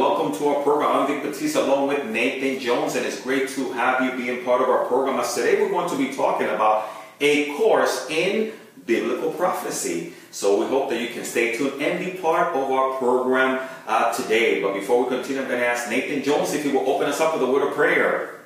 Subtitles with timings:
[0.00, 0.96] welcome to our program.
[0.96, 4.62] I'm Vic Batista along with Nathan Jones, and it's great to have you being part
[4.62, 5.20] of our program.
[5.20, 6.88] As today we're going to be talking about
[7.20, 8.54] a course in
[8.86, 10.14] biblical prophecy.
[10.30, 14.14] So we hope that you can stay tuned and be part of our program uh,
[14.14, 14.62] today.
[14.62, 17.20] But before we continue, I'm going to ask Nathan Jones if he will open us
[17.20, 18.40] up with a word of prayer.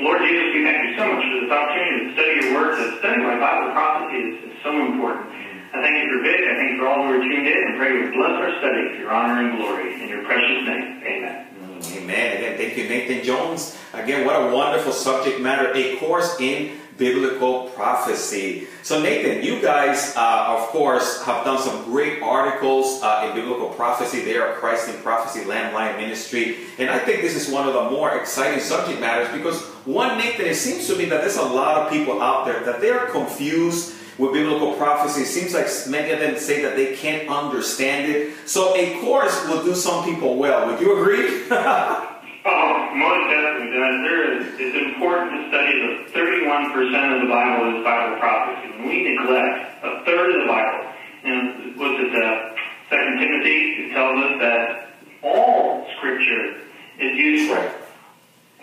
[0.00, 2.98] Lord Jesus, we thank you so much for this opportunity to study your word, to
[3.00, 5.41] study my Bible prophecy is so important.
[5.74, 6.40] I thank you for Vic.
[6.44, 8.90] I thank you for all who are tuned in and pray you bless our study
[8.90, 10.02] for your honor and glory.
[10.02, 11.46] In your precious name, amen.
[11.58, 12.36] Mm, Amen.
[12.36, 13.78] Again, thank you, Nathan Jones.
[13.94, 15.72] Again, what a wonderful subject matter.
[15.74, 18.68] A course in biblical prophecy.
[18.82, 23.70] So, Nathan, you guys, uh, of course, have done some great articles uh, in biblical
[23.70, 24.20] prophecy.
[24.20, 26.58] They are Christ in Prophecy Lamb and Lion Ministry.
[26.78, 30.44] And I think this is one of the more exciting subject matters because, one, Nathan,
[30.44, 33.06] it seems to me that there's a lot of people out there that they are
[33.06, 35.22] confused with biblical prophecy.
[35.22, 38.34] It seems like many of them say that they can't understand it.
[38.46, 40.68] So, a course will do some people well.
[40.68, 41.44] Would you agree?
[42.44, 43.70] Oh, most definitely.
[43.70, 48.68] There is, it's important to study the 31% of the Bible is Bible prophecy.
[48.78, 50.90] When we neglect a third of the Bible,
[51.22, 52.52] and what's it, uh,
[52.90, 54.88] Second Timothy, it tells us that
[55.22, 56.56] all Scripture
[56.98, 57.81] is useful.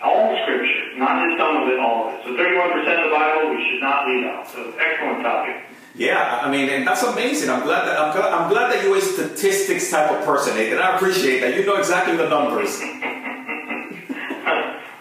[0.02, 2.24] All Scripture, not just some of it, all of it.
[2.24, 4.48] So 31% of the Bible we should not leave out.
[4.48, 5.56] So excellent topic.
[5.96, 7.50] Yeah, I mean, and that's amazing.
[7.50, 10.78] I'm glad that I'm glad, I'm glad that you're a statistics type of person, Nathan.
[10.78, 11.56] I appreciate that.
[11.56, 12.80] You know exactly the numbers.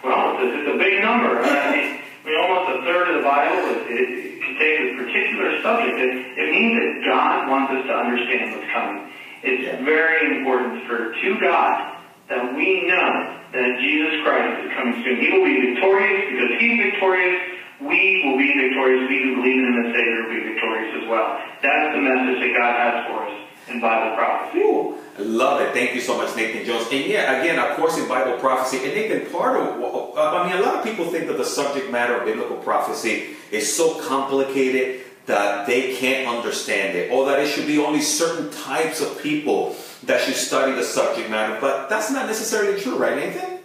[0.03, 1.39] well, it's, it's a big number.
[1.39, 5.61] I mean, I mean, almost a third of the Bible it, it contains a particular
[5.61, 5.95] subject.
[5.95, 9.07] It, it means that God wants us to understand what's coming.
[9.43, 11.98] It's very important for to God
[12.29, 15.17] that we know that Jesus Christ is coming soon.
[15.17, 17.41] He will be victorious because He's victorious.
[17.81, 19.09] We will be victorious.
[19.09, 21.41] We who believe in Him as Savior will be victorious as well.
[21.65, 24.59] That's the message that God has for us in Bible prophecy.
[24.59, 25.73] Ooh, I love it.
[25.73, 26.87] Thank you so much, Nathan Jones.
[26.91, 30.61] And yeah, again, of course, in Bible prophecy, and Nathan, part of, uh, I mean,
[30.61, 35.01] a lot of people think that the subject matter of biblical prophecy is so complicated
[35.29, 39.77] that they can't understand it, or that it should be only certain types of people
[40.03, 41.55] that should study the subject matter.
[41.61, 43.61] But that's not necessarily true, right, Nathan?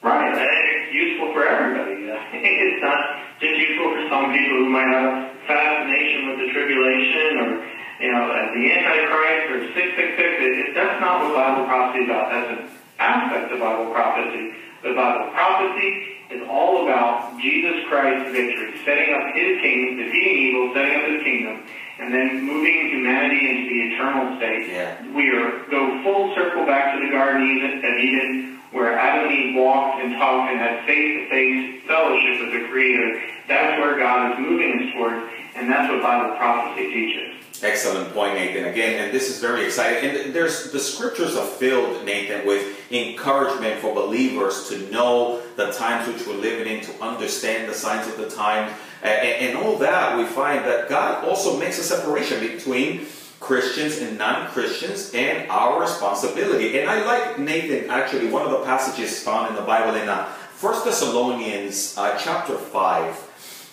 [0.00, 0.30] Right.
[0.30, 2.06] And it's useful for everybody.
[2.34, 7.50] It's not just useful for some people who might have fascination with the tribulation or,
[7.98, 10.70] you know, the Antichrist or 666.
[10.70, 12.30] It That's not what Bible prophecy is about.
[12.30, 12.70] That's an
[13.02, 14.54] aspect of Bible prophecy.
[14.84, 20.74] But Bible prophecy is all about Jesus Christ's victory, setting up his kingdom, defeating evil,
[20.76, 21.64] setting up his kingdom,
[21.98, 24.68] and then moving humanity into the eternal state.
[24.68, 25.00] Yeah.
[25.16, 29.30] We are go full circle back to the Garden of Eden, of Eden where Adam
[29.30, 33.22] and Eve walked and talked and had face-to-face fellowship with the Creator.
[33.46, 37.33] That's where God is moving us towards, and that's what Bible prophecy teaches.
[37.62, 38.64] Excellent point, Nathan.
[38.64, 40.10] Again, and this is very exciting.
[40.10, 46.08] And there's the scriptures are filled, Nathan, with encouragement for believers to know the times
[46.08, 48.72] which we're living in, to understand the signs of the times,
[49.02, 50.18] and, and all that.
[50.18, 53.06] We find that God also makes a separation between
[53.40, 56.80] Christians and non-Christians and our responsibility.
[56.80, 60.26] And I like Nathan actually one of the passages found in the Bible in uh,
[60.60, 63.23] 1 Thessalonians uh, chapter 5.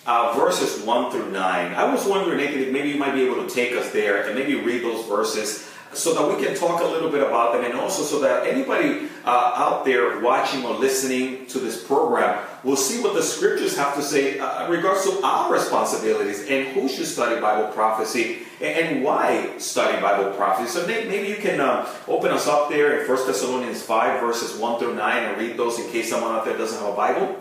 [0.04, 1.74] Uh, verses 1 through 9.
[1.74, 4.34] I was wondering, Nathan, if maybe you might be able to take us there and
[4.34, 7.74] maybe read those verses so that we can talk a little bit about them and
[7.74, 13.02] also so that anybody uh, out there watching or listening to this program will see
[13.02, 17.06] what the scriptures have to say uh, in regards to our responsibilities and who should
[17.06, 20.70] study Bible prophecy and, and why study Bible prophecy.
[20.70, 24.58] So Nate, maybe you can uh, open us up there in 1 Thessalonians 5 verses
[24.58, 27.38] 1 through 9 and read those in case someone out there doesn't have a Bible.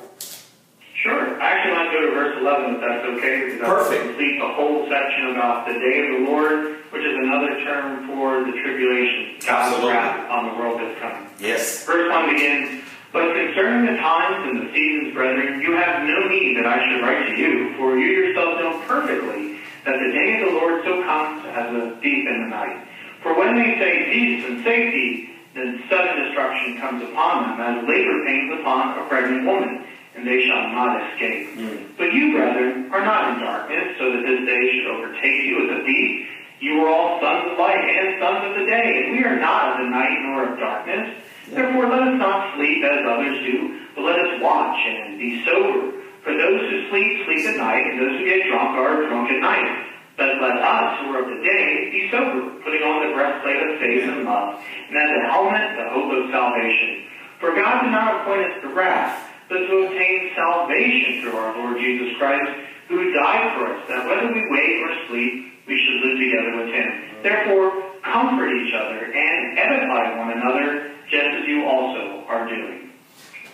[1.01, 1.41] Sure.
[1.41, 3.57] I actually want to go to verse 11 if that's okay.
[3.57, 4.05] Because Perfect.
[4.05, 8.45] Complete the whole section about the day of the Lord, which is another term for
[8.45, 11.25] the tribulation, God's wrath on the world that's coming.
[11.39, 11.85] Yes.
[11.85, 16.61] Verse 1 begins, But concerning the times and the seasons, brethren, you have no need
[16.61, 20.53] that I should write to you, for you yourselves know perfectly that the day of
[20.53, 22.77] the Lord so comes as a thief in the night.
[23.23, 28.23] For when they say peace and safety, then sudden destruction comes upon them, as labor
[28.23, 29.83] pains upon a pregnant woman,
[30.15, 31.55] and they shall not escape.
[31.55, 31.95] Hmm.
[31.97, 35.79] But you, brethren, are not in darkness, so that this day should overtake you as
[35.79, 36.27] a thief.
[36.59, 39.73] You are all sons of light and sons of the day, and we are not
[39.73, 41.17] of the night nor of darkness.
[41.49, 45.97] Therefore, let us not sleep as others do, but let us watch and be sober.
[46.23, 49.41] For those who sleep, sleep at night, and those who get drunk are drunk at
[49.41, 49.87] night.
[50.17, 53.79] But let us, who are of the day, be sober, putting on the breastplate of
[53.79, 57.09] faith and love, and as a helmet, the hope of salvation.
[57.39, 61.77] For God did not appoint us to wrath, but to obtain salvation through our Lord
[61.77, 62.49] Jesus Christ,
[62.87, 66.73] who died for us, that whether we wake or sleep, we should live together with
[66.73, 66.87] him.
[67.21, 72.91] Therefore, comfort each other and edify one another, just as you also are doing.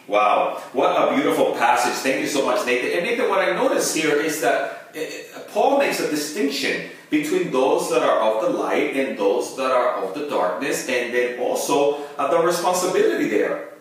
[0.06, 1.96] Wow, what a beautiful passage.
[1.96, 2.92] Thank you so much, Nathan.
[2.92, 7.52] And Nathan, what I notice here is that eh, eh, Paul makes a distinction between
[7.52, 11.40] those that are of the light and those that are of the darkness, and then
[11.40, 13.77] also uh, the responsibility there.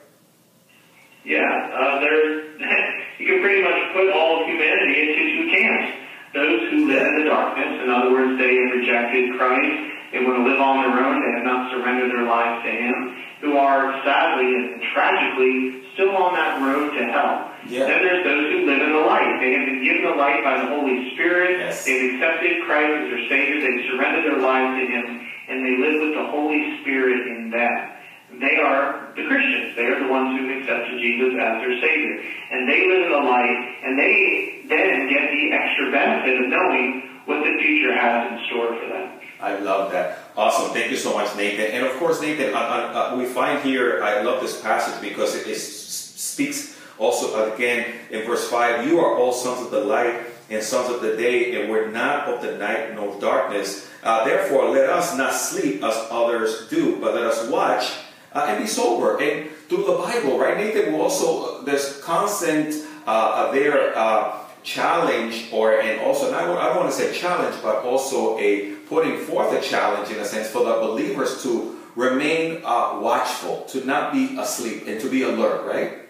[1.26, 2.54] Yeah, uh, there's,
[3.18, 6.06] you can pretty much put all of humanity into two camps.
[6.32, 9.74] Those who live in the darkness, in other words, they have rejected Christ,
[10.12, 12.94] they want to live on their own, they have not surrendered their lives to Him,
[13.40, 17.50] who are sadly and tragically still on that road to hell.
[17.66, 17.90] Yeah.
[17.90, 19.42] Then there's those who live in the light.
[19.42, 21.58] They have been given the light by the Holy Spirit.
[21.58, 21.84] Yes.
[21.84, 23.58] They've accepted Christ as their Savior.
[23.66, 27.95] They've surrendered their lives to Him, and they live with the Holy Spirit in them.
[28.30, 29.76] They are the Christians.
[29.76, 32.20] They are the ones who accepted Jesus as their Savior.
[32.50, 37.22] And they live in the light, and they then get the extra benefit of knowing
[37.24, 39.20] what the future has in store for them.
[39.40, 40.30] I love that.
[40.36, 40.72] Awesome.
[40.72, 41.66] Thank you so much, Nathan.
[41.72, 45.34] And of course, Nathan, uh, uh, uh, we find here, I love this passage because
[45.34, 50.20] it, it speaks also again in verse 5 You are all sons of the light
[50.48, 53.88] and sons of the day, and we're not of the night nor darkness.
[54.02, 57.92] Uh, therefore, let us not sleep as others do, but let us watch
[58.32, 59.20] uh, and be sober.
[59.20, 62.74] And through the Bible, right, Nathan, we also, there's constant
[63.06, 63.96] uh, uh, there.
[63.96, 68.72] Uh, challenge or and also not, I don't want to say challenge but also a
[68.88, 73.86] putting forth a challenge in a sense for the believers to remain uh, watchful to
[73.86, 76.06] not be asleep and to be alert right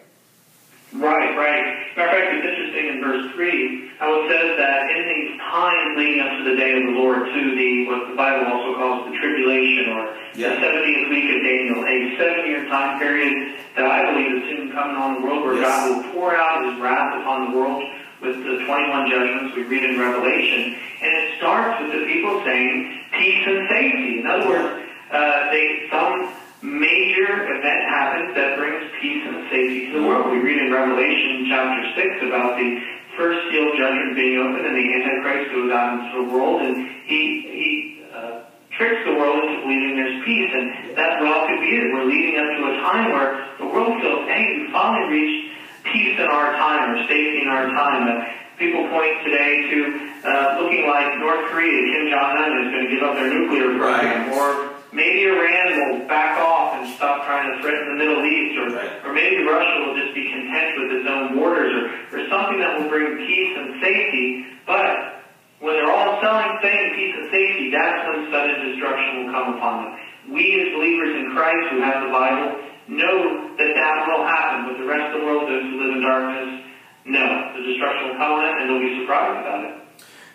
[0.92, 1.96] Right, right.
[1.96, 2.75] Matter of fact, interesting in
[3.06, 6.93] verse 3 how it says that in these times leading up to the day of
[6.93, 10.53] the Lord, to the what the Bible also calls the tribulation or Yeah.
[10.53, 14.73] the 70th week of Daniel, a seven year time period that I believe is soon
[14.73, 15.64] coming on the world where Yes.
[15.64, 17.88] God will pour out his wrath upon the world
[18.20, 20.76] with the 21 judgments we read in Revelation.
[21.00, 24.20] And it starts with the people saying peace and safety.
[24.20, 26.32] In other words, uh, they some
[26.62, 30.31] major event happens that brings peace and safety to the world.
[30.32, 32.82] We read in Revelation chapter 6 about the
[33.16, 36.76] first seal judgment being opened and the Antichrist goes out into the world and
[37.08, 37.70] he, he
[38.12, 38.44] uh,
[38.76, 40.50] tricks the world into believing there's peace.
[40.52, 41.92] And that well could be it.
[41.92, 45.42] We're leading up to a time where the world feels, hey, we finally reached
[45.84, 48.04] peace in our time or safety in our time.
[48.08, 48.24] Uh,
[48.58, 49.78] people point today to
[50.24, 54.28] uh, looking like North Korea, Kim Jong-un is going to give up their nuclear program,
[54.30, 54.36] Right.
[54.36, 58.66] or maybe Iran will back off and stop trying to threaten the Middle East, or,
[58.74, 59.04] Right.
[59.04, 61.82] or maybe Russia will just be content with its own borders, or,
[62.18, 64.46] or something that will bring peace and safety.
[64.66, 65.22] But
[65.60, 69.74] when they're all selling, saying peace and safety, that's when sudden destruction will come upon
[69.84, 69.92] them.
[70.34, 74.78] We as believers in Christ who have the Bible know that that will happen, but
[74.78, 76.66] the rest of the world, those who live in darkness,
[77.06, 77.24] no.
[77.54, 79.85] The destruction will come on them and they'll be surprised about it.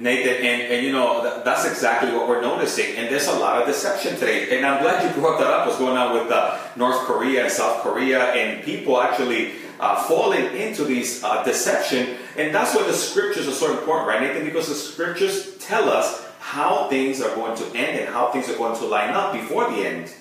[0.01, 2.95] Nathan, and, and you know, th- that's exactly what we're noticing.
[2.95, 4.57] And there's a lot of deception today.
[4.57, 7.51] And I'm glad you brought that up, what's going on with uh, North Korea and
[7.51, 12.17] South Korea, and people actually uh, falling into these uh, deception.
[12.35, 14.43] And that's why the scriptures are so important, right, Nathan?
[14.43, 18.57] Because the scriptures tell us how things are going to end and how things are
[18.57, 20.11] going to line up before the end.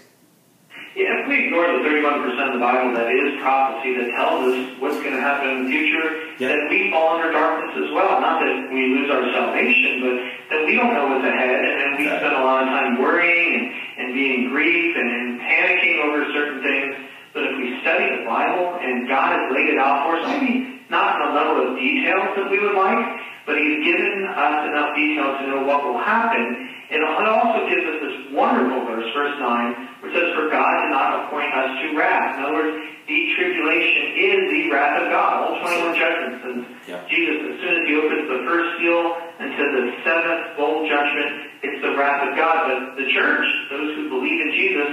[0.95, 4.81] Yeah, if we ignore the 31% of the Bible that is prophecy that tells us
[4.81, 8.17] what's going to happen in the future, Then we fall under darkness as well.
[8.17, 10.17] Not that we lose our salvation, but
[10.49, 13.61] that we don't know what's ahead, and then we spend a lot of time worrying
[13.61, 13.67] and,
[14.01, 16.97] and being grief and, and panicking over certain things.
[17.37, 20.81] But if we study the Bible and God has laid it out for us, maybe
[20.89, 24.95] not in a level of details that we would like, but He's given us enough
[24.97, 26.69] detail to know what will happen.
[26.91, 30.91] And it also gives us this wonderful verse, verse 9, which says, For God did
[30.91, 32.39] not appoint us to wrath.
[32.39, 32.75] In other words,
[33.07, 36.41] the tribulation is the wrath of God, all 21 judgments.
[36.47, 36.59] And
[36.91, 37.03] Yeah.
[37.07, 39.03] Jesus, as soon as he opens the first seal
[39.39, 42.57] into the seventh bowl judgment, it's the wrath of God.
[42.67, 44.91] But the church, those who believe in Jesus,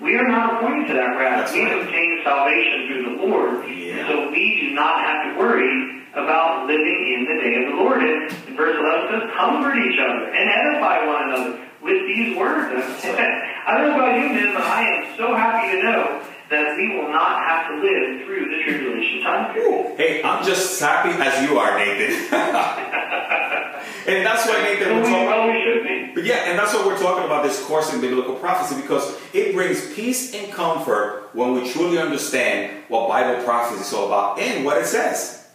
[0.00, 1.48] we are not appointed to that wrath.
[1.48, 1.80] That's we right.
[1.82, 3.68] obtain salvation through the Lord.
[3.68, 4.06] Yeah.
[4.08, 6.47] So we do not have to worry about
[9.48, 12.74] comfort each other and edify one another with these words.
[13.04, 16.96] I don't know about you, men, but I am so happy to know that we
[16.96, 19.96] will not have to live through the tribulation time period.
[19.96, 22.16] Hey, I'm just happy as you are, Nathan.
[24.08, 25.26] and that's why, Nathan, we're talking.
[25.26, 26.12] well, we should be.
[26.14, 29.54] But yeah, and that's what we're talking about this course in biblical prophecy because it
[29.54, 34.64] brings peace and comfort when we truly understand what Bible prophecy is all about and
[34.64, 35.46] what it says.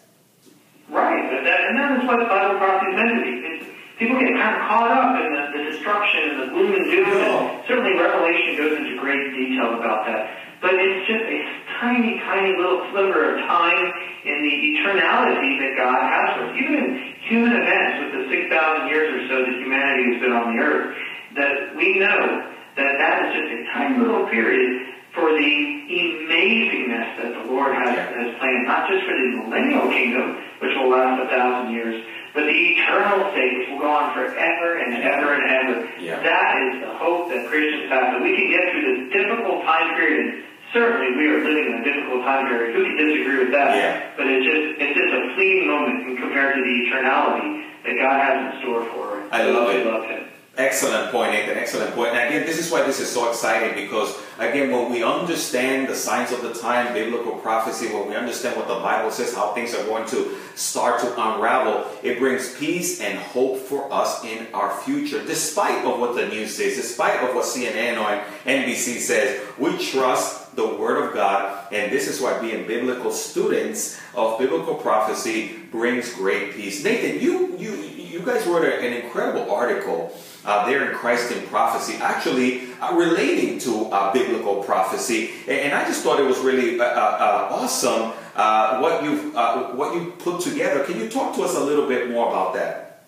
[0.89, 3.47] Right, and that, and that is what Bible prophecy is meant to be.
[3.47, 3.62] It's,
[3.97, 7.07] people get kind of caught up in the, the destruction and the gloom and doom.
[7.07, 10.43] And certainly Revelation goes into great detail about that.
[10.61, 11.39] But it's just a
[11.79, 13.91] tiny, tiny little sliver of time
[14.23, 16.55] in the eternality that God has for us.
[16.55, 20.55] Even in human events, with the 6,000 years or so that humanity has been on
[20.55, 20.95] the earth,
[21.35, 22.47] that we know
[22.79, 25.51] that that is just a tiny little period for the
[25.91, 30.89] amazingness that the Lord has, has planned, not just for the millennial kingdom, which will
[30.89, 32.01] last a thousand years,
[32.33, 35.75] but the eternal state, which will go on forever and ever and ever.
[36.01, 36.17] Yeah.
[36.21, 39.95] That is the hope that Christians have, that we can get through this difficult time
[39.95, 40.43] period.
[40.73, 42.73] Certainly, we are living in a difficult time period.
[42.75, 43.77] Who can disagree with that?
[43.77, 44.09] Yeah.
[44.17, 48.17] But it's just it's just a fleeting moment in compared to the eternality that God
[48.17, 49.29] has in store for us.
[49.31, 49.85] I love it.
[49.85, 50.25] Love Him.
[50.57, 51.57] Excellent point, Nathan.
[51.57, 52.13] Excellent point.
[52.13, 55.95] And again, this is why this is so exciting because, again, when we understand the
[55.95, 59.73] signs of the time, biblical prophecy, when we understand what the Bible says, how things
[59.73, 64.75] are going to start to unravel, it brings peace and hope for us in our
[64.81, 65.23] future.
[65.25, 70.55] Despite of what the news says, despite of what CNN or NBC says, we trust
[70.55, 76.13] the Word of God, and this is why being biblical students of biblical prophecy brings
[76.13, 76.83] great peace.
[76.83, 80.13] Nathan, you you you guys wrote an incredible article
[80.45, 85.73] uh, there in Christ in Prophecy, actually uh, relating to uh, biblical prophecy, and, and,
[85.73, 89.31] I just thought it was really uh, uh, awesome uh, what you
[89.75, 90.83] what you put together.
[90.83, 93.05] Can you talk to us a little bit more about that?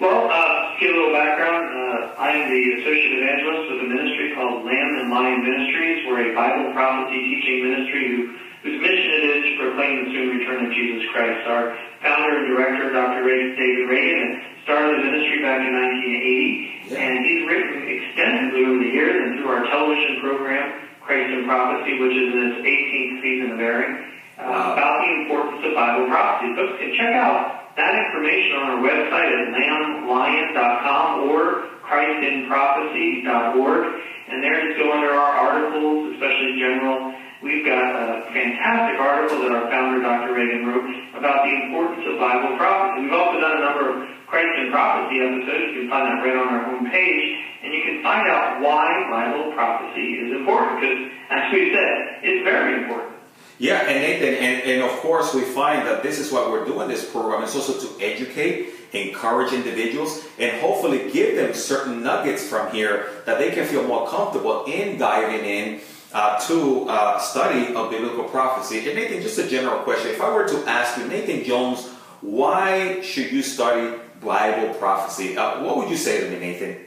[0.00, 1.74] Well, uh, give a little background,
[2.18, 6.06] I am the associate evangelist with a ministry called Lamb and Lion Ministries.
[6.06, 10.40] We're a Bible prophecy teaching ministry who, whose mission it is to proclaim the soon
[10.40, 11.44] return of Jesus Christ.
[11.44, 13.28] Our founder and director, Dr.
[13.28, 16.96] David Reagan, started the ministry back in 1980, yeah.
[16.96, 22.00] and he's written extensively over the years and through our television program, Christ in Prophecy,
[22.00, 24.00] which is in its 18th season of airing,
[24.40, 26.56] uh, about the importance of Bible prophecy.
[26.56, 33.82] Folks can check out that information on our website at lamblion.com or christinprophecy.org.
[34.24, 37.12] And there just go under our articles, especially general.
[37.44, 40.32] We've got a fantastic article that our founder, Dr.
[40.32, 43.04] Reagan, wrote about the importance of Bible prophecy.
[43.04, 45.76] We've also done a number of Christ in Prophecy episodes.
[45.76, 47.44] You can find that right on our home page.
[47.60, 50.80] And you can find out why Bible prophecy is important.
[50.80, 53.12] Because, as we said, it's very important.
[53.58, 56.88] Yeah, and Nathan, and, and of course we find that this is why we're doing
[56.88, 57.44] this program.
[57.44, 63.38] It's also to educate, encourage individuals, and hopefully give them certain nuggets from here that
[63.38, 65.80] they can feel more comfortable in diving in
[66.14, 68.78] uh, to uh, study of biblical prophecy.
[68.88, 70.12] And Nathan, just a general question.
[70.12, 71.88] If I were to ask you, Nathan Jones,
[72.20, 75.36] why should you study Bible prophecy?
[75.36, 76.78] Uh, what would you say to me, Nathan?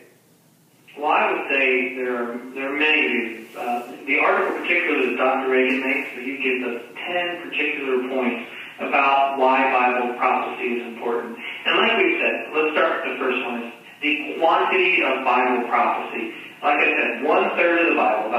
[0.98, 3.56] Well, I would say there are, there are many reasons.
[3.56, 5.52] Uh, the article particularly that Dr.
[5.52, 11.38] Reagan makes, he gives us 10 particular points about why Bible prophecy is important.
[11.66, 15.68] And like we said, let's start with the first one, is the quantity of Bible
[15.68, 16.34] prophecy.
[16.64, 18.32] Like I said, one third of the Bible,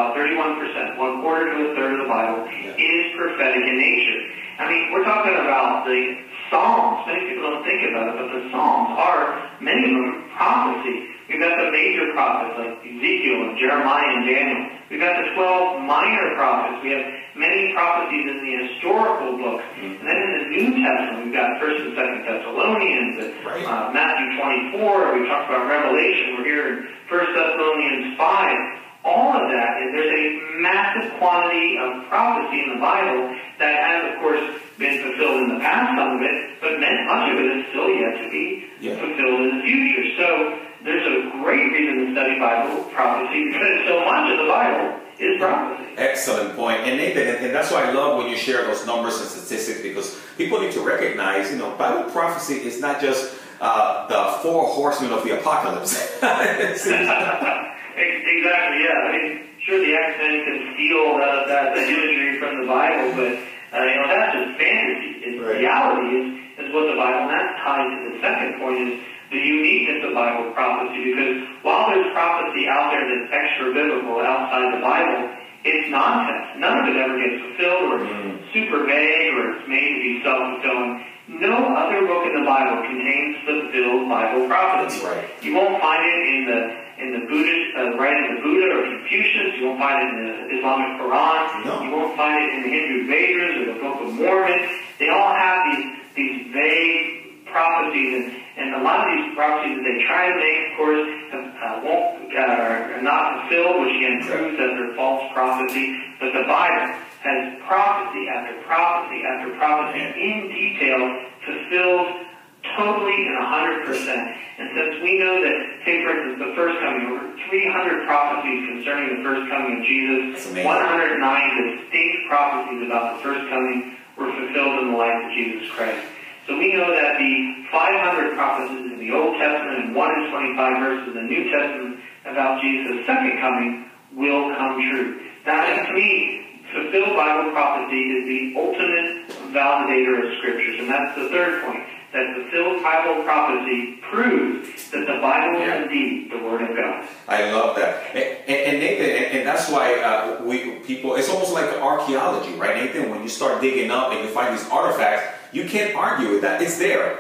[1.19, 4.21] about 31%, one quarter to a third of the Bible is prophetic in nature.
[4.59, 6.19] I mean, we're talking about the
[6.51, 7.07] Psalms.
[7.07, 11.15] Many people don't think about it, but the Psalms are, many of them, prophecy.
[11.29, 14.63] We've got the major prophets like Ezekiel and Jeremiah and Daniel.
[14.89, 16.81] We've got the 12 minor prophets.
[16.83, 17.05] We have
[17.37, 19.67] many prophecies in the historical books.
[19.77, 20.01] Mm-hmm.
[20.01, 23.61] And then in the New Testament, we've got 1st and 2nd Thessalonians, right.
[23.69, 25.21] uh, Matthew 24.
[25.21, 26.41] We talked about Revelation.
[26.41, 26.77] We're here in
[27.13, 32.81] 1 Thessalonians 5 all of that is there's a massive quantity of prophecy in the
[32.81, 34.43] Bible that has, of course,
[34.79, 38.23] been fulfilled in the past, some of it, but much of it is still yet
[38.23, 38.99] to be yeah.
[38.99, 40.05] fulfilled in the future.
[40.19, 45.01] So there's a great reason to study Bible prophecy because so much of the Bible
[45.19, 45.95] is prophecy.
[45.97, 46.79] Excellent point.
[46.83, 50.19] And Nathan, and that's why I love when you share those numbers and statistics because
[50.37, 55.13] people need to recognize, you know, Bible prophecy is not just uh, the four horsemen
[55.13, 55.95] of the apocalypse.
[57.99, 59.07] exactly, yeah.
[59.07, 59.29] I mean,
[59.67, 63.33] sure, the X-Men can steal that, that imagery from the Bible, but,
[63.75, 65.11] uh, you know, that's just fantasy.
[65.27, 65.59] It's right.
[65.59, 66.27] reality is,
[66.63, 68.93] is what the Bible, and that ties to the second point is
[69.31, 74.73] the uniqueness of Bible prophecy because while there's prophecy out there that's extra biblical outside
[74.73, 76.57] the Bible, it's nonsense.
[76.57, 78.41] None of it ever gets fulfilled or mm.
[78.53, 81.05] super vague or it's made to be self-fulfilling.
[81.29, 85.05] No other book in the Bible contains fulfilled Bible prophecy.
[85.05, 85.29] Right.
[85.43, 89.55] You won't find it in the in the Buddhist uh, writings of Buddha or Confucius.
[89.59, 91.65] You won't find it in the Islamic Quran.
[91.65, 91.83] No.
[91.83, 94.61] You won't find it in the Hindu Vedas or the Book of Mormon.
[94.99, 95.87] They all have these
[96.17, 100.59] these vague prophecies and and a lot of these prophecies that they try to make,
[100.67, 105.95] of course, uh, won't, uh, are not fulfilled, which again proves that they're false prophecy.
[106.19, 106.91] But the Bible
[107.23, 111.01] has prophecy after prophecy after prophecy in detail
[111.47, 112.27] fulfilled
[112.75, 113.39] totally and
[113.87, 114.48] 100%.
[114.75, 119.23] Since we know that, take for instance, the first coming, over 300 prophecies concerning the
[119.25, 124.99] first coming of Jesus, 109 distinct prophecies about the first coming were fulfilled in the
[124.99, 126.05] life of Jesus Christ.
[126.47, 130.81] So we know that the 500 prophecies in the Old Testament and 1 in 25
[130.81, 135.21] verses in the New Testament about Jesus' second coming will come true.
[135.47, 140.81] Now, to me, fulfilled Bible prophecy is the ultimate validator of scriptures.
[140.81, 141.85] And that's the third point.
[142.13, 145.77] That fulfilled Bible prophecy proves that the Bible Yeah.
[145.77, 147.07] is indeed the Word of God.
[147.29, 151.17] I love that, and, and, Nathan, and, and that's why uh, we people.
[151.17, 153.11] It's almost like archaeology, right, Nathan?
[153.11, 156.63] When you start digging up and you find these artifacts, you can't argue with that.
[156.63, 157.19] It's there.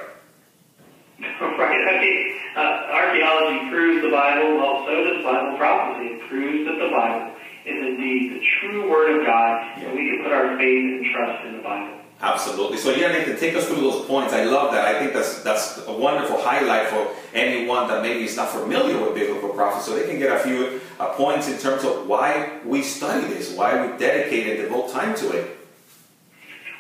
[1.21, 1.85] right?
[1.85, 4.57] I mean, uh, archaeology proves the Bible.
[4.57, 6.14] Well, so does Bible prophecy.
[6.14, 7.35] It proves that the Bible
[7.66, 11.45] is indeed the true Word of God, and we can put our faith and trust
[11.45, 11.98] in the Bible.
[12.21, 12.79] Absolutely.
[12.79, 14.33] So yeah, Nathan, take us through those points.
[14.35, 14.85] I love that.
[14.85, 19.15] I think that's that's a wonderful highlight for anyone that maybe is not familiar with
[19.15, 22.83] biblical prophecy, so they can get a few uh, points in terms of why we
[22.83, 25.57] study this, why we dedicate and devote time to it.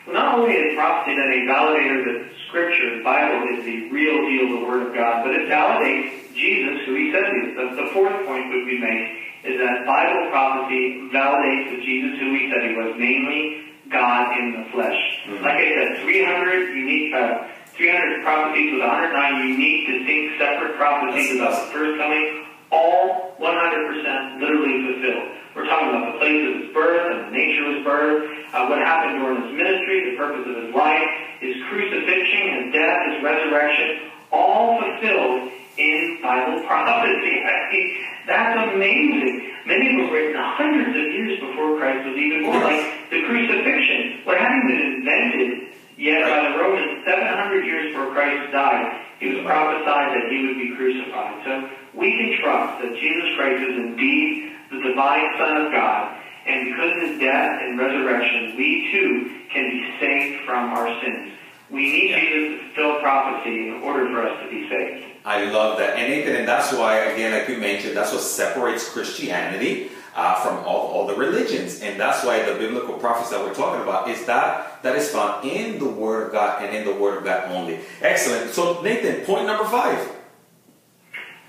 [0.06, 4.26] Well, not only is prophecy then a validator that Scripture, the Bible, is the real
[4.26, 7.54] deal, the Word of God, but it validates Jesus, who He says He is.
[7.54, 9.06] The, the fourth point would we make
[9.44, 14.52] is that Bible prophecy validates that Jesus, who He said He was, namely God in
[14.52, 15.00] the flesh.
[15.40, 21.66] Like I said, 300 unique, uh, 300 prophecies with 109 unique, distinct, separate prophecies about
[21.66, 25.28] the first coming, all 100% literally fulfilled.
[25.54, 28.66] We're talking about the place of his birth and the nature of his birth, uh,
[28.66, 31.08] what happened during his ministry, the purpose of his life,
[31.40, 37.42] his crucifixion, his death, his resurrection, all fulfilled in Bible prophecy.
[37.42, 39.47] I mean, that's amazing.
[39.68, 44.24] Many were written hundreds of years before Christ was even born, like the crucifixion.
[44.24, 49.04] What hadn't been invented yet by the Romans 700 years before Christ died.
[49.20, 51.44] He was prophesied that he would be crucified.
[51.44, 56.64] So we can trust that Jesus Christ is indeed the divine Son of God, and
[56.64, 61.32] because of his death and resurrection, we too can be saved from our sins.
[61.70, 65.04] We need Jesus to fulfill prophecy in order for us to be saved.
[65.24, 65.98] I love that.
[65.98, 70.58] And Nathan, and that's why, again, like you mentioned, that's what separates Christianity uh, from
[70.64, 71.80] all, all the religions.
[71.80, 75.46] And that's why the biblical prophets that we're talking about is that that is found
[75.46, 77.78] in the Word of God and in the Word of God only.
[78.00, 78.50] Excellent.
[78.50, 80.16] So, Nathan, point number five.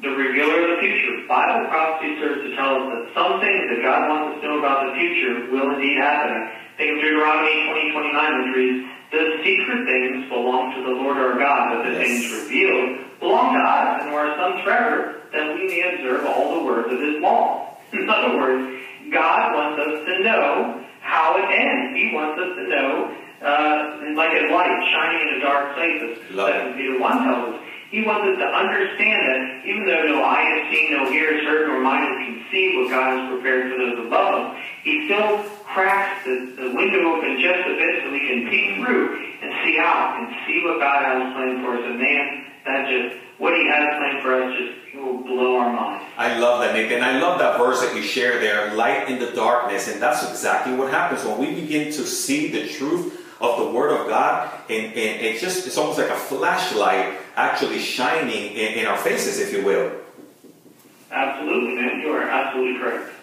[0.01, 1.09] The revealer of the future.
[1.29, 4.57] Bible prophecy serves to tell us that some things that God wants us to know
[4.57, 6.49] about the future will indeed happen.
[6.73, 8.79] Think of Deuteronomy 20, 29, which reads,
[9.13, 12.01] The secret things belong to the Lord our God, but the Yes.
[12.01, 12.89] things revealed
[13.21, 16.91] belong to us and to our sons forever, that we may observe all the words
[16.91, 17.77] of his law.
[17.93, 18.81] In other words,
[19.13, 21.93] God wants us to know how it ends.
[21.93, 23.15] He wants us to know,
[23.45, 26.17] uh, like a light shining in a dark place, as.
[26.33, 27.68] 2 Peter 1 tells us.
[27.89, 31.43] He wants us to understand that even though no eye has seen, no ear has
[31.43, 35.41] heard, nor mind has conceived what God has prepared for those above Him, He still
[35.65, 39.82] cracks the, the window open just a bit so we can peek through and see
[39.82, 41.84] out and see what God has planned for us.
[41.84, 46.06] And man, that just, what He has planned for us just will blow our minds.
[46.17, 46.91] I love that, Nick.
[46.91, 49.88] And I love that verse that you share there, light in the darkness.
[49.88, 53.91] And that's exactly what happens when we begin to see the truth of the Word
[53.91, 54.52] of God.
[54.69, 59.39] And, and it's just, it's almost like a flashlight actually shining in, in our faces,
[59.39, 59.91] if you will.
[61.12, 61.99] Absolutely, man.
[62.02, 63.13] You are absolutely correct.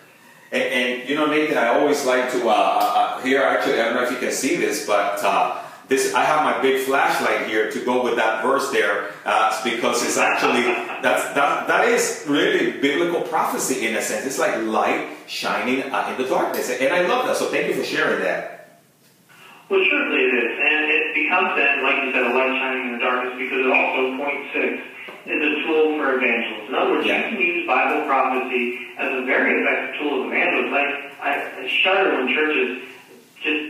[0.52, 3.42] And, and you know, Nathan, I always like to uh, uh, here.
[3.42, 6.62] Actually, I don't know if you can see this, but uh, this I have my
[6.62, 10.62] big flashlight here to go with that verse there, uh, because it's actually
[11.02, 14.24] that's that that is really biblical prophecy in a sense.
[14.24, 17.36] It's like light shining uh, in the darkness, and I love that.
[17.36, 18.55] So thank you for sharing that.
[19.68, 20.52] Well, certainly it is.
[20.62, 23.72] And it becomes then, like you said, a light shining in the darkness because it
[23.74, 24.78] also, point six,
[25.26, 26.68] is a tool for evangelists.
[26.70, 27.26] In other words, Yeah.
[27.26, 30.70] you can use Bible prophecy as a very effective tool of evangelism.
[30.70, 32.86] Like, I, I shudder when churches
[33.42, 33.62] just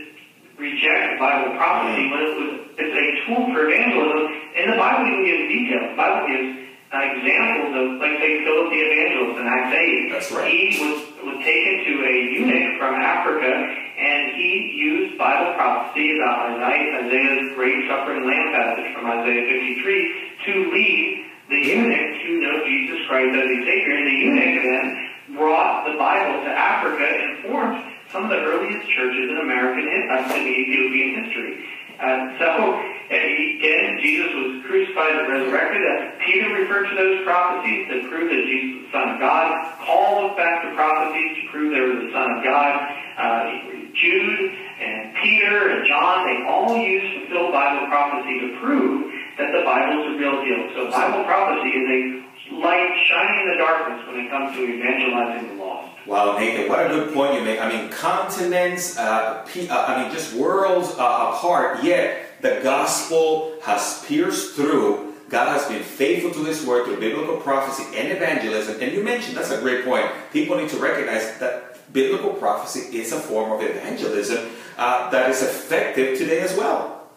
[0.57, 2.11] reject Bible prophecy mm.
[2.13, 4.37] when it was, it's a tool for evangelism.
[4.53, 5.89] And the Bible even gives details.
[5.91, 10.09] The Bible gives examples of, like, say, Philip the evangelist in Acts 8.
[10.11, 10.51] That's right.
[10.51, 16.55] He was, was taken to a eunuch from Africa, and he used Bible prophecy about
[16.55, 22.55] Isaiah, Isaiah's great suffering lamb passage from Isaiah 53 to lead the eunuch to know
[22.63, 23.95] Jesus Christ as his Savior.
[23.97, 28.87] And the eunuch then brought the Bible to Africa and formed some of the earliest
[28.95, 31.65] churches in American, uh, in Ethiopian history.
[31.99, 33.59] Uh, so, and he,
[34.03, 35.79] Jesus was crucified and resurrected.
[35.79, 39.47] Uh, Peter referred to those prophecies to prove that Jesus was the Son of God.
[39.79, 42.73] Paul looked back to prophecies to prove there was the Son of God.
[43.17, 49.51] Uh, Jude and Peter and John, they all used fulfilled Bible prophecy to prove that
[49.51, 50.69] the Bible is a real deal.
[50.75, 55.57] So Bible prophecy is a light shining in the darkness when it comes to evangelizing
[55.57, 55.93] the lost.
[56.05, 57.59] Wow, Nathan, what a good point you make.
[57.59, 64.03] I mean, continents, uh, uh, I mean, just worlds uh, apart, yet the gospel has
[64.05, 65.13] pierced through.
[65.29, 68.81] God has been faithful to His word through biblical prophecy and evangelism.
[68.81, 70.07] And you mentioned that's a great point.
[70.31, 75.41] People need to recognize that biblical prophecy is a form of evangelism uh, that is
[75.41, 77.09] effective today as well.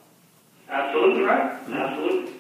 [0.69, 1.59] Absolutely right.
[1.69, 2.33] Absolutely.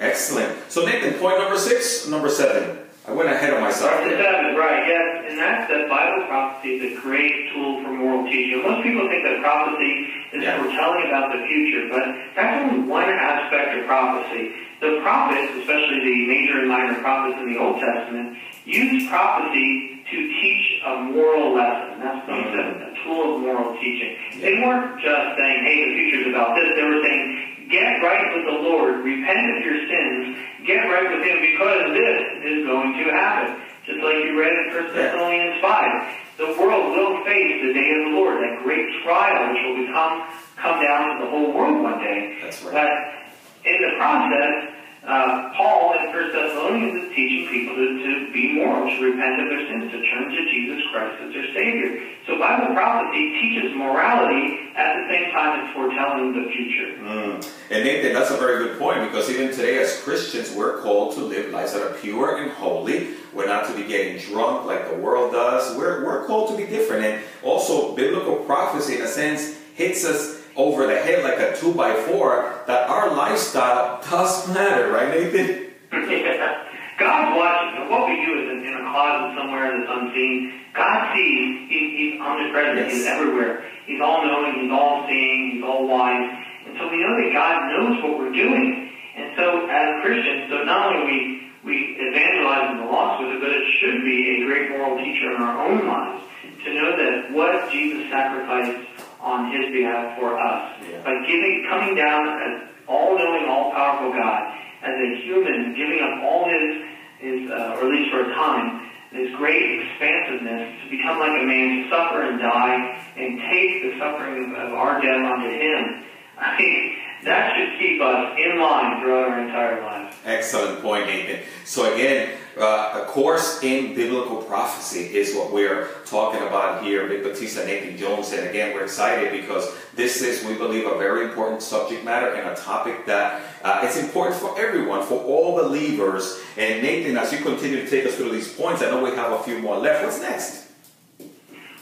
[0.00, 0.70] Excellent.
[0.70, 2.78] So Nathan, point number six, number seven.
[3.02, 3.98] I went ahead of myself.
[3.98, 4.86] Verse seven, right?
[4.86, 8.62] Yes, and that's that Bible prophecy is a great tool for moral teaching.
[8.62, 10.62] Most people think that prophecy is Yeah.
[10.62, 14.52] foretelling about the future, but that's only one aspect of prophecy.
[14.78, 20.16] The prophets, especially the major and minor prophets in the Old Testament, used prophecy to
[20.16, 21.98] teach a moral lesson.
[21.98, 24.14] That's what he said, a tool of moral teaching.
[24.40, 28.44] They weren't just saying, "Hey, the future's about this." They were saying, "Get right with
[28.44, 30.36] the Lord, repent of your sins,
[30.68, 33.56] get right with Him, because this is going to happen."
[33.86, 36.14] Just like you read in 1 Thessalonians 5.
[36.38, 40.22] The world will face the day of the Lord, that great trial which will become
[40.56, 42.38] come down to the whole world one day.
[42.42, 42.74] That's right.
[42.74, 44.71] But in the process,
[45.06, 49.48] uh, Paul in 1 Thessalonians is teaching people to, to be moral, to repent of
[49.48, 52.06] their sins, to turn to Jesus Christ as their Savior.
[52.24, 57.02] So Bible prophecy teaches morality at the same time as foretelling the future.
[57.02, 57.50] Mm.
[57.70, 61.20] And Nathan, that's a very good point because even today, as Christians, we're called to
[61.20, 63.14] live lives that are pure and holy.
[63.32, 65.76] We're not to be getting drunk like the world does.
[65.76, 67.04] We're, we're called to be different.
[67.04, 71.74] And also, biblical prophecy, in a sense, hits us over the head like a two
[71.74, 75.70] by four that our lifestyle does matter, right, Nathan?
[76.98, 77.90] God's watching.
[77.90, 80.60] What we do is in, in a closet somewhere that's unseen.
[80.74, 81.68] God sees.
[81.68, 82.78] He, he's omnipresent.
[82.78, 82.92] Yes.
[82.92, 83.64] He's everywhere.
[83.86, 84.62] He's all knowing.
[84.62, 85.50] He's all seeing.
[85.52, 86.30] He's all wise.
[86.66, 88.90] And so we know that God knows what we're doing.
[89.16, 93.40] And so as Christians, so not only we we evangelize in the lost with it,
[93.40, 96.24] but it should be a great moral teacher in our own lives
[96.64, 98.91] to know that what Jesus sacrificed
[99.22, 100.98] on His behalf for us Yeah.
[101.04, 106.82] by giving, coming down as all-knowing, all-powerful God, as a human, giving up all His,
[107.18, 111.44] His, uh, or at least for a time, His great expansiveness to become like a
[111.46, 116.04] man, to suffer and die, and take the suffering of, our death onto Him.
[116.38, 120.01] I think that should keep us in line throughout our entire lives.
[120.24, 121.40] Excellent point, Nathan.
[121.64, 127.08] So again, uh, a course in biblical prophecy is what we're talking about here.
[127.08, 131.24] Vic Batista, Nathan Jones, and again, we're excited because this is, we believe, a very
[131.24, 136.40] important subject matter and a topic that uh, it's important for everyone, for all believers.
[136.56, 139.32] And Nathan, as you continue to take us through these points, I know we have
[139.32, 140.04] a few more left.
[140.04, 140.68] What's next?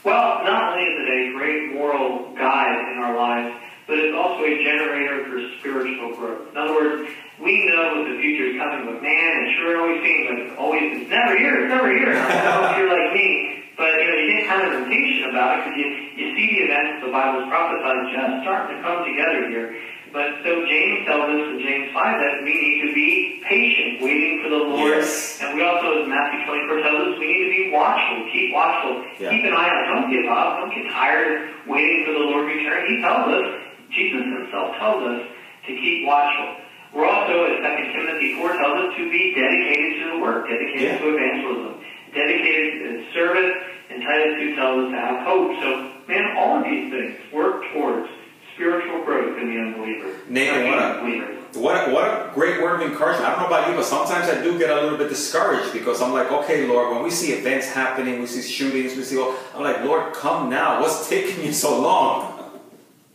[0.03, 3.57] Well, not only is it a great moral guide in our lives,
[3.91, 6.47] but it's also a generator for spiritual growth.
[6.47, 7.11] In other words,
[7.43, 10.55] we know what the future is coming, but man, it sure always seems like it's
[10.55, 12.15] always, it's never here, it's never here.
[12.15, 15.35] I don't know if you're like me, but you know, you get kind of impatient
[15.35, 19.03] about it because you, you see the events the Bible's prophesied just starting to come
[19.03, 19.75] together here.
[20.15, 24.43] But so James tells us in James 5 that we need to be patient, waiting
[24.43, 25.03] for the Lord.
[25.03, 25.39] Yes.
[25.39, 29.07] And we also, as Matthew 24 tells us, we need to be watchful, keep watchful,
[29.23, 29.31] Yeah.
[29.31, 32.51] keep an eye out, don't give up, don't get tired waiting for the Lord to
[32.51, 32.87] return.
[32.91, 33.47] He tells us,
[33.93, 35.21] Jesus himself tells us
[35.67, 36.57] to keep watchful.
[36.95, 40.83] We're also, as 2 Timothy 4 tells us, to be dedicated to the work, dedicated
[40.83, 40.99] Yeah.
[40.99, 41.75] to evangelism,
[42.15, 43.57] dedicated to service,
[43.91, 45.51] and Titus 2 tells us to have hope.
[45.63, 45.69] So,
[46.09, 48.09] man, all of these things work towards
[48.55, 50.09] spiritual growth in the unbeliever.
[50.29, 51.37] Nathan, what a- unbeliever.
[51.55, 53.27] What a, what a great word of encouragement.
[53.27, 56.01] I don't know about you, but sometimes I do get a little bit discouraged because
[56.01, 59.35] I'm like, okay, Lord, when we see events happening, we see shootings, we see all,
[59.57, 60.81] I'm like, Lord, come now.
[60.81, 62.37] What's taking you so long?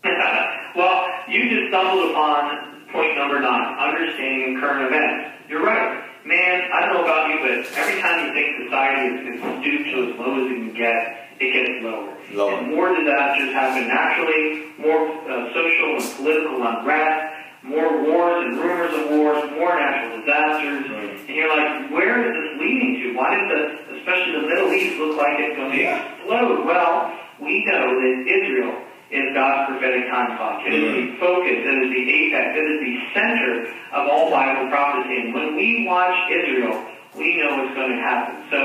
[0.75, 5.31] well, you just stumbled upon point number nine, understanding current events.
[5.49, 6.03] You're right.
[6.25, 9.85] Man, I don't know about you, but every time you think society is, is stooped
[9.93, 12.17] to as low as it can get, it gets lower.
[12.33, 12.53] Lower.
[12.57, 18.93] And more disasters happen naturally, more uh, social and political unrest, more wars and rumors
[18.93, 20.85] of wars, more natural disasters.
[20.85, 21.27] Mm.
[21.29, 23.17] And you're like, where is this leading to?
[23.17, 26.09] Why does the, especially the Middle East, look like it's going to Yeah.
[26.15, 26.65] explode?
[26.65, 30.61] Well, we know that Israel is God's prophetic time clock.
[30.65, 33.51] It is the focus, it is the apex, it is the center
[33.93, 35.21] of all Bible prophecy.
[35.21, 38.49] And when we watch Israel, we know what's going to happen.
[38.49, 38.59] So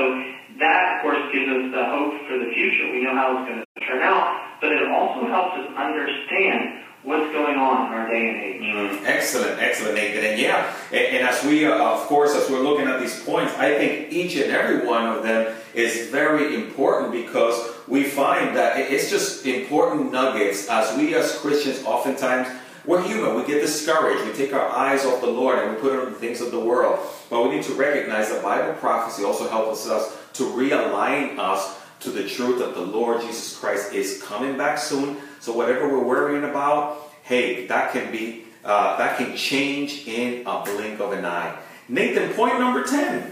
[0.59, 2.91] that, of course, gives us the hope for the future.
[2.91, 7.31] We know how it's going to turn out, but it also helps us understand what's
[7.33, 8.61] going on in our day and age.
[8.61, 10.23] Mm, excellent, excellent, Nathan.
[10.23, 13.53] And yeah, and, and as we, uh, of course, as we're looking at these points,
[13.55, 18.79] I think each and every one of them is very important because we find that
[18.79, 22.47] it's just important nuggets as we as Christians oftentimes
[22.85, 23.35] we're human.
[23.35, 24.25] We get discouraged.
[24.25, 26.51] We take our eyes off the Lord and we put it on the things of
[26.51, 26.99] the world.
[27.29, 32.09] But we need to recognize that Bible prophecy also helps us to realign us to
[32.09, 35.17] the truth that the Lord Jesus Christ is coming back soon.
[35.39, 40.63] So whatever we're worrying about, hey, that can be uh, that can change in a
[40.63, 41.59] blink of an eye.
[41.89, 43.31] Nathan, point number ten.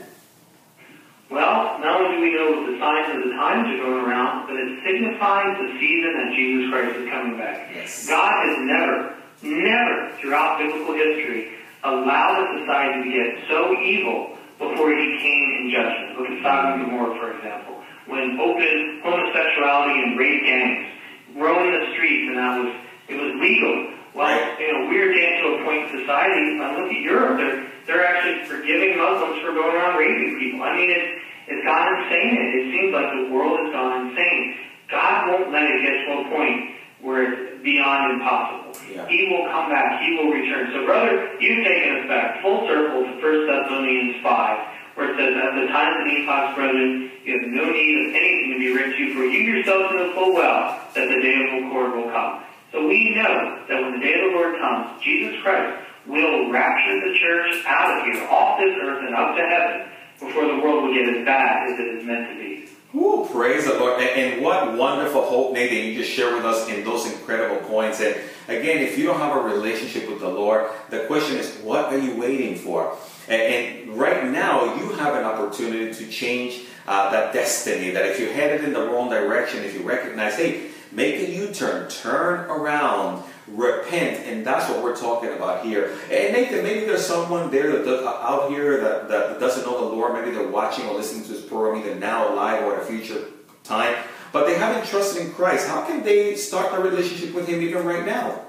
[1.29, 4.57] Well, not only do we know the signs of the times are going around, but
[4.57, 7.69] it signifies the season that Jesus Christ is coming back.
[7.69, 8.07] Yes.
[8.09, 9.13] God has never,
[9.45, 15.71] never throughout biblical history allowed a society to get so evil before he came in
[15.71, 16.17] judgment.
[16.17, 20.89] Look at Sodom and Gomorrah, for example, when open homosexuality and rape gangs
[21.37, 22.73] roamed the streets, and that was
[23.07, 23.98] it was legal.
[24.19, 24.59] Well, Right.
[24.59, 26.59] you know, we're getting to a point in society.
[26.59, 30.61] I look at Europe; they're they're actually forgiving Muslims for going around raping people.
[30.61, 32.35] I mean, it's it's gone insane.
[32.35, 34.59] It, it seems like the world has gone insane.
[34.91, 38.75] God won't let it get to a point where it's beyond impossible.
[38.91, 39.07] Yeah.
[39.07, 40.03] He will come back.
[40.03, 40.67] He will return.
[40.75, 44.67] So, brother, you've taken us back full circle to 1 Thessalonians 5,
[44.99, 48.51] where it says, At the times of Nephi's brethren, you have no need of anything
[48.51, 51.63] to be written to you, for you yourselves know full well that the day of
[51.63, 52.43] the Lord will come.
[52.71, 56.99] So we know that when the day of the Lord comes, Jesus Christ will rapture
[56.99, 60.85] the church out of here, off this earth and up to heaven, before the world
[60.85, 62.69] will get as bad as it is meant to be.
[62.95, 64.01] Ooh, praise the Lord.
[64.01, 68.01] And, what wonderful hope, Nathan, you just shared with us in those incredible points.
[68.01, 68.15] And
[68.47, 71.97] again, if you don't have a relationship with the Lord, the question is, what are
[71.99, 72.97] you waiting for?
[73.27, 77.91] And, and right now, you have an opportunity to change uh, that destiny.
[77.91, 81.89] That if you're headed in the wrong direction, if you recognize, hey, make a U-turn,
[81.89, 85.97] turn around, repent, and that's what we're talking about here.
[86.11, 89.89] And Nathan, maybe there's someone there that does, uh, out here that, that doesn't know
[89.89, 90.13] the Lord.
[90.13, 93.25] Maybe they're watching or listening to this program either now, live, or at a future
[93.63, 93.95] time,
[94.31, 95.67] but they haven't trusted in Christ.
[95.67, 98.41] How can they start a relationship with Him even right now?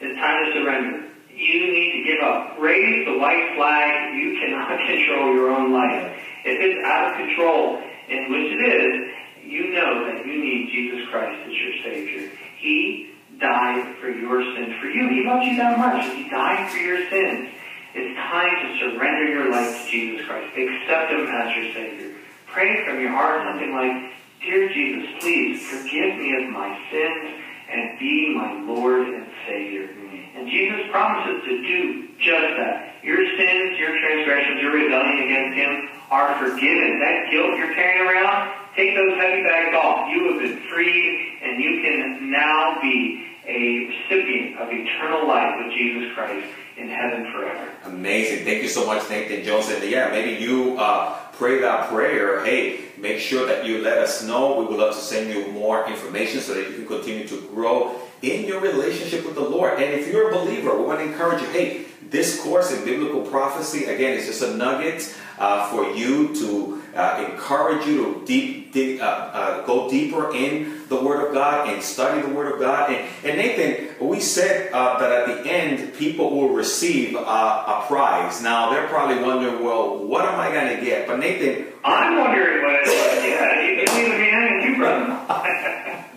[0.00, 1.06] It's time to surrender.
[1.30, 2.58] You need to give up.
[2.58, 4.14] Raise the white flag.
[4.14, 6.18] You cannot control your own life.
[6.44, 9.05] If it's out of control, in which it is,
[9.48, 12.30] you know that you need Jesus Christ as your Savior.
[12.58, 14.74] He died for your sins.
[14.80, 16.04] For you, He loves you that much.
[16.14, 17.50] He died for your sins.
[17.94, 20.52] It's time to surrender your life to Jesus Christ.
[20.56, 22.14] Accept Him as your Savior.
[22.46, 27.98] Pray from your heart something like, Dear Jesus, please forgive me of my sins and
[27.98, 29.88] be my Lord and Savior.
[30.36, 33.02] And Jesus promises to do just that.
[33.02, 37.00] Your sins, your transgressions, your rebellion against Him are forgiven.
[37.00, 40.08] That guilt you're carrying around, take those heavy bags off.
[40.10, 45.72] You have been freed, and you can now be a recipient of eternal life with
[45.72, 47.70] Jesus Christ in heaven forever.
[47.84, 48.44] Amazing.
[48.44, 49.68] Thank you so much, Nathan Jones.
[49.70, 52.44] And yeah, maybe you uh, pray that prayer.
[52.44, 54.60] Hey, make sure that you let us know.
[54.60, 57.98] We would love to send you more information so that you can continue to grow
[58.20, 59.74] in your relationship with the Lord.
[59.74, 61.48] And if you're a believer, we want to encourage you.
[61.48, 66.82] Hey, this course in biblical prophecy, again, is just a nugget uh, for you to
[66.96, 71.68] uh, encourage you to deep, dig, uh, uh, go deeper in the Word of God
[71.68, 72.90] and study the Word of God.
[72.90, 77.84] And, and Nathan, we said uh, that at the end, people will receive uh, a
[77.86, 78.42] prize.
[78.42, 81.06] Now, they're probably wondering, well, what am I going to get?
[81.06, 83.24] But Nathan, I'm wondering what it was.
[83.24, 85.12] Yeah, you can leave me and you, brother.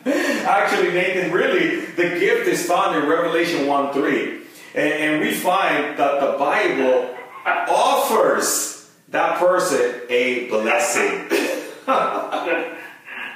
[0.47, 4.39] Actually, Nathan, really, the gift is found in Revelation 1 3.
[4.75, 8.78] And, and we find that the Bible offers
[9.11, 11.27] that person a blessing.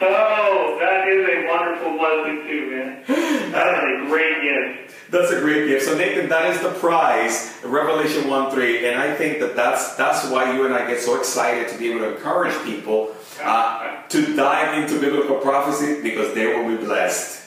[0.02, 3.04] oh, that is a wonderful blessing too, man.
[3.52, 5.12] That is a great gift.
[5.12, 5.86] That's a great gift.
[5.86, 8.88] So Nathan, that is the prize, Revelation 1 3.
[8.88, 11.92] And I think that that's, that's why you and I get so excited to be
[11.92, 17.42] able to encourage people uh, to dive into biblical prophecy because they will be blessed.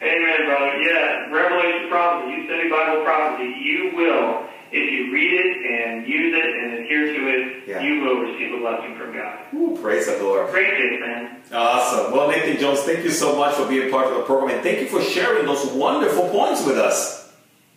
[0.00, 0.76] Amen, brother.
[0.82, 2.32] Yeah, Revelation prophecy.
[2.32, 3.48] You study Bible prophecy.
[3.48, 7.82] You will, if you read it and use it and adhere to it, Yeah.
[7.82, 9.38] you will receive a blessing from God.
[9.54, 10.50] Ooh, praise the Lord.
[10.50, 11.36] Great gift, man.
[11.52, 12.12] Awesome.
[12.12, 14.80] Well, Nathan Jones, thank you so much for being part of the program and thank
[14.80, 17.16] you for sharing those wonderful points with us.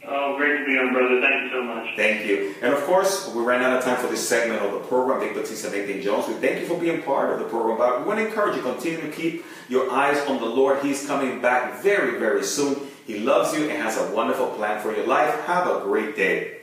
[0.08, 1.22] Oh, great to be on, brother.
[1.22, 1.88] Thank you so much.
[1.96, 2.56] Thank you.
[2.62, 5.36] And of course, we ran out of time for this segment of the program, Vic
[5.36, 6.28] Batista Nathan Jones.
[6.28, 8.64] We thank you for being part of the program, but we want to encourage you
[8.64, 10.80] continue to keep your eyes on the Lord.
[10.84, 12.76] He's coming back very, very soon.
[13.06, 15.40] He loves you and has a wonderful plan for your life.
[15.46, 16.58] Have a great day.